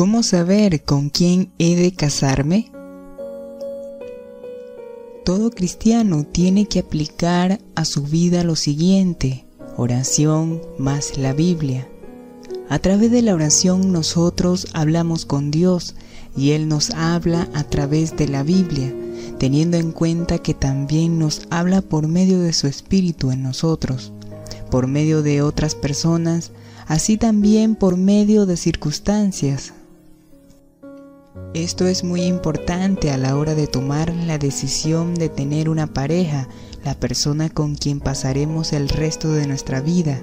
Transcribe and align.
¿Cómo 0.00 0.22
saber 0.22 0.82
con 0.82 1.10
quién 1.10 1.52
he 1.58 1.76
de 1.76 1.92
casarme? 1.92 2.72
Todo 5.26 5.50
cristiano 5.50 6.24
tiene 6.24 6.64
que 6.64 6.78
aplicar 6.78 7.60
a 7.74 7.84
su 7.84 8.04
vida 8.04 8.42
lo 8.42 8.56
siguiente, 8.56 9.44
oración 9.76 10.62
más 10.78 11.18
la 11.18 11.34
Biblia. 11.34 11.86
A 12.70 12.78
través 12.78 13.10
de 13.10 13.20
la 13.20 13.34
oración 13.34 13.92
nosotros 13.92 14.68
hablamos 14.72 15.26
con 15.26 15.50
Dios 15.50 15.96
y 16.34 16.52
Él 16.52 16.66
nos 16.66 16.92
habla 16.92 17.50
a 17.52 17.64
través 17.64 18.16
de 18.16 18.26
la 18.26 18.42
Biblia, 18.42 18.94
teniendo 19.38 19.76
en 19.76 19.92
cuenta 19.92 20.38
que 20.38 20.54
también 20.54 21.18
nos 21.18 21.42
habla 21.50 21.82
por 21.82 22.08
medio 22.08 22.40
de 22.40 22.54
su 22.54 22.68
Espíritu 22.68 23.32
en 23.32 23.42
nosotros, 23.42 24.14
por 24.70 24.86
medio 24.86 25.20
de 25.20 25.42
otras 25.42 25.74
personas, 25.74 26.52
así 26.86 27.18
también 27.18 27.74
por 27.74 27.98
medio 27.98 28.46
de 28.46 28.56
circunstancias, 28.56 29.74
esto 31.54 31.86
es 31.86 32.04
muy 32.04 32.22
importante 32.22 33.10
a 33.10 33.16
la 33.16 33.36
hora 33.36 33.54
de 33.54 33.66
tomar 33.66 34.14
la 34.14 34.38
decisión 34.38 35.14
de 35.14 35.28
tener 35.28 35.68
una 35.68 35.86
pareja, 35.86 36.48
la 36.84 36.94
persona 36.94 37.48
con 37.48 37.74
quien 37.74 38.00
pasaremos 38.00 38.72
el 38.72 38.88
resto 38.88 39.32
de 39.32 39.46
nuestra 39.46 39.80
vida, 39.80 40.20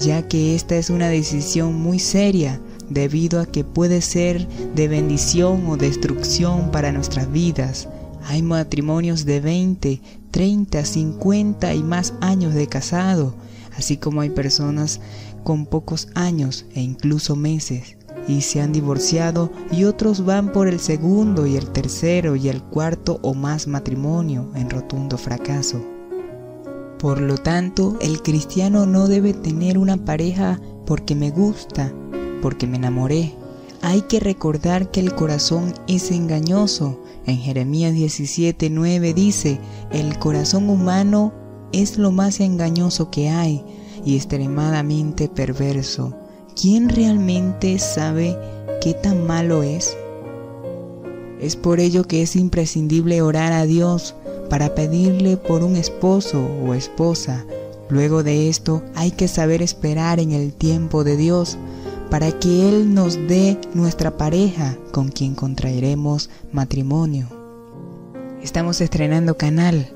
ya 0.00 0.26
que 0.26 0.54
esta 0.54 0.76
es 0.76 0.90
una 0.90 1.08
decisión 1.08 1.74
muy 1.74 1.98
seria 1.98 2.60
debido 2.88 3.40
a 3.40 3.46
que 3.46 3.64
puede 3.64 4.00
ser 4.00 4.46
de 4.74 4.88
bendición 4.88 5.66
o 5.68 5.76
destrucción 5.76 6.70
para 6.70 6.92
nuestras 6.92 7.30
vidas. 7.30 7.88
Hay 8.26 8.42
matrimonios 8.42 9.24
de 9.24 9.40
20, 9.40 10.00
30, 10.30 10.84
50 10.84 11.74
y 11.74 11.82
más 11.82 12.14
años 12.20 12.54
de 12.54 12.66
casado, 12.66 13.34
así 13.76 13.96
como 13.96 14.20
hay 14.20 14.30
personas 14.30 15.00
con 15.42 15.66
pocos 15.66 16.08
años 16.14 16.64
e 16.74 16.80
incluso 16.80 17.36
meses 17.36 17.96
y 18.26 18.40
se 18.40 18.60
han 18.60 18.72
divorciado 18.72 19.50
y 19.70 19.84
otros 19.84 20.24
van 20.24 20.52
por 20.52 20.68
el 20.68 20.80
segundo 20.80 21.46
y 21.46 21.56
el 21.56 21.70
tercero 21.70 22.36
y 22.36 22.48
el 22.48 22.62
cuarto 22.62 23.18
o 23.22 23.34
más 23.34 23.66
matrimonio 23.66 24.50
en 24.54 24.70
rotundo 24.70 25.18
fracaso. 25.18 25.84
Por 26.98 27.20
lo 27.20 27.36
tanto, 27.36 27.98
el 28.00 28.22
cristiano 28.22 28.86
no 28.86 29.08
debe 29.08 29.34
tener 29.34 29.76
una 29.76 29.96
pareja 29.96 30.58
porque 30.86 31.14
me 31.14 31.30
gusta, 31.30 31.92
porque 32.40 32.66
me 32.66 32.76
enamoré. 32.76 33.34
Hay 33.82 34.02
que 34.02 34.20
recordar 34.20 34.90
que 34.90 35.00
el 35.00 35.14
corazón 35.14 35.74
es 35.86 36.10
engañoso. 36.10 37.02
En 37.26 37.36
Jeremías 37.36 37.92
17:9 37.92 39.12
dice, 39.12 39.60
el 39.90 40.18
corazón 40.18 40.70
humano 40.70 41.34
es 41.72 41.98
lo 41.98 42.10
más 42.10 42.40
engañoso 42.40 43.10
que 43.10 43.28
hay 43.28 43.62
y 44.04 44.16
extremadamente 44.16 45.28
perverso. 45.28 46.23
¿Quién 46.60 46.88
realmente 46.88 47.78
sabe 47.78 48.36
qué 48.80 48.94
tan 48.94 49.26
malo 49.26 49.62
es? 49.62 49.96
Es 51.40 51.56
por 51.56 51.80
ello 51.80 52.04
que 52.04 52.22
es 52.22 52.36
imprescindible 52.36 53.22
orar 53.22 53.52
a 53.52 53.64
Dios 53.66 54.14
para 54.48 54.74
pedirle 54.74 55.36
por 55.36 55.62
un 55.62 55.76
esposo 55.76 56.46
o 56.64 56.74
esposa. 56.74 57.44
Luego 57.88 58.22
de 58.22 58.48
esto 58.48 58.82
hay 58.94 59.10
que 59.10 59.28
saber 59.28 59.62
esperar 59.62 60.20
en 60.20 60.32
el 60.32 60.52
tiempo 60.52 61.04
de 61.04 61.16
Dios 61.16 61.58
para 62.10 62.30
que 62.38 62.68
Él 62.68 62.94
nos 62.94 63.14
dé 63.28 63.58
nuestra 63.74 64.16
pareja 64.16 64.76
con 64.92 65.08
quien 65.08 65.34
contraeremos 65.34 66.30
matrimonio. 66.52 67.28
Estamos 68.42 68.80
estrenando 68.80 69.36
canal 69.36 69.88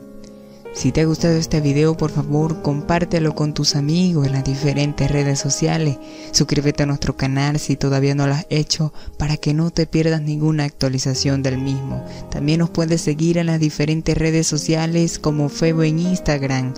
si 0.78 0.92
te 0.92 1.00
ha 1.00 1.06
gustado 1.06 1.34
este 1.34 1.60
video, 1.60 1.96
por 1.96 2.12
favor, 2.12 2.62
compártelo 2.62 3.34
con 3.34 3.52
tus 3.52 3.74
amigos 3.74 4.28
en 4.28 4.34
las 4.34 4.44
diferentes 4.44 5.10
redes 5.10 5.40
sociales. 5.40 5.98
Suscríbete 6.30 6.84
a 6.84 6.86
nuestro 6.86 7.16
canal 7.16 7.58
si 7.58 7.74
todavía 7.74 8.14
no 8.14 8.28
lo 8.28 8.34
has 8.34 8.46
hecho 8.48 8.92
para 9.16 9.36
que 9.36 9.54
no 9.54 9.72
te 9.72 9.88
pierdas 9.88 10.22
ninguna 10.22 10.62
actualización 10.62 11.42
del 11.42 11.58
mismo. 11.58 12.00
También 12.30 12.60
nos 12.60 12.70
puedes 12.70 13.00
seguir 13.00 13.38
en 13.38 13.46
las 13.46 13.58
diferentes 13.58 14.16
redes 14.16 14.46
sociales 14.46 15.18
como 15.18 15.48
Facebook 15.48 15.82
en 15.82 15.98
Instagram, 15.98 16.74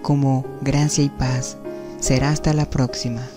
como 0.00 0.46
Gracia 0.62 1.04
y 1.04 1.10
Paz. 1.10 1.58
Será 2.00 2.30
hasta 2.30 2.54
la 2.54 2.70
próxima. 2.70 3.28